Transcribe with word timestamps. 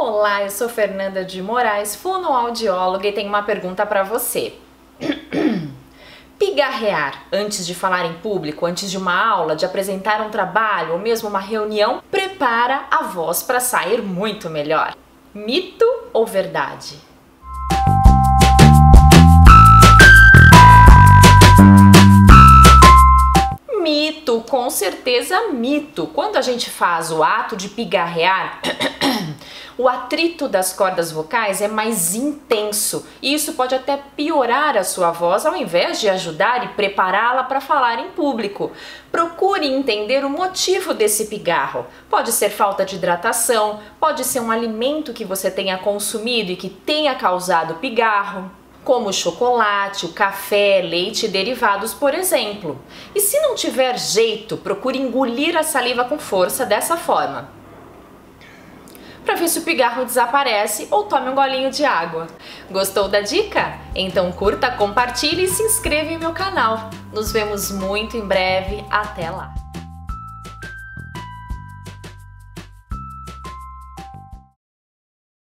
Olá, 0.00 0.44
eu 0.44 0.50
sou 0.50 0.68
Fernanda 0.68 1.24
de 1.24 1.42
Moraes, 1.42 1.96
fonoaudióloga 1.96 3.08
e 3.08 3.12
tenho 3.12 3.28
uma 3.28 3.42
pergunta 3.42 3.84
para 3.84 4.04
você. 4.04 4.54
Pigarrear 6.38 7.24
antes 7.32 7.66
de 7.66 7.74
falar 7.74 8.06
em 8.06 8.12
público, 8.12 8.64
antes 8.64 8.88
de 8.92 8.96
uma 8.96 9.12
aula, 9.12 9.56
de 9.56 9.66
apresentar 9.66 10.20
um 10.20 10.30
trabalho 10.30 10.92
ou 10.92 11.00
mesmo 11.00 11.28
uma 11.28 11.40
reunião, 11.40 12.00
prepara 12.12 12.86
a 12.92 13.02
voz 13.02 13.42
para 13.42 13.58
sair 13.58 14.00
muito 14.00 14.48
melhor. 14.48 14.94
Mito 15.34 15.84
ou 16.12 16.24
verdade? 16.24 17.00
Mito, 23.82 24.44
com 24.48 24.70
certeza 24.70 25.48
mito. 25.48 26.06
Quando 26.06 26.36
a 26.36 26.42
gente 26.42 26.70
faz 26.70 27.10
o 27.10 27.24
ato 27.24 27.56
de 27.56 27.68
pigarrear, 27.68 28.60
o 29.78 29.88
atrito 29.88 30.48
das 30.48 30.72
cordas 30.72 31.12
vocais 31.12 31.62
é 31.62 31.68
mais 31.68 32.16
intenso 32.16 33.06
e 33.22 33.32
isso 33.32 33.52
pode 33.52 33.76
até 33.76 33.96
piorar 34.16 34.76
a 34.76 34.82
sua 34.82 35.12
voz 35.12 35.46
ao 35.46 35.54
invés 35.54 36.00
de 36.00 36.08
ajudar 36.08 36.64
e 36.64 36.68
prepará-la 36.70 37.44
para 37.44 37.60
falar 37.60 38.00
em 38.00 38.10
público. 38.10 38.72
Procure 39.12 39.68
entender 39.68 40.24
o 40.24 40.30
motivo 40.30 40.92
desse 40.92 41.26
pigarro. 41.26 41.86
Pode 42.10 42.32
ser 42.32 42.50
falta 42.50 42.84
de 42.84 42.96
hidratação, 42.96 43.78
pode 44.00 44.24
ser 44.24 44.40
um 44.40 44.50
alimento 44.50 45.12
que 45.12 45.24
você 45.24 45.48
tenha 45.48 45.78
consumido 45.78 46.50
e 46.50 46.56
que 46.56 46.68
tenha 46.68 47.14
causado 47.14 47.74
pigarro 47.74 48.50
como 48.82 49.12
chocolate, 49.12 50.06
o 50.06 50.12
café, 50.12 50.80
leite 50.82 51.26
e 51.26 51.28
derivados, 51.28 51.94
por 51.94 52.14
exemplo. 52.14 52.80
E 53.14 53.20
se 53.20 53.38
não 53.40 53.54
tiver 53.54 53.96
jeito, 53.96 54.56
procure 54.56 54.98
engolir 54.98 55.56
a 55.56 55.62
saliva 55.62 56.04
com 56.04 56.18
força 56.18 56.66
dessa 56.66 56.96
forma 56.96 57.57
para 59.28 59.36
ver 59.36 59.48
se 59.50 59.58
o 59.58 59.62
pigarro 59.62 60.06
desaparece 60.06 60.88
ou 60.90 61.04
tome 61.04 61.28
um 61.28 61.34
golinho 61.34 61.70
de 61.70 61.84
água. 61.84 62.28
Gostou 62.70 63.08
da 63.08 63.20
dica? 63.20 63.78
Então 63.94 64.32
curta, 64.32 64.70
compartilhe 64.70 65.44
e 65.44 65.48
se 65.48 65.62
inscreva 65.62 66.10
em 66.10 66.18
meu 66.18 66.32
canal. 66.32 66.88
Nos 67.12 67.30
vemos 67.30 67.70
muito 67.70 68.16
em 68.16 68.26
breve. 68.26 68.82
Até 68.90 69.28
lá! 69.28 69.67